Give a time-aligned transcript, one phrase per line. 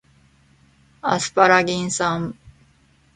[1.03, 2.35] アスパラギン酸